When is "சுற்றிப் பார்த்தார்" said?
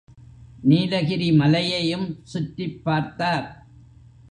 2.23-3.65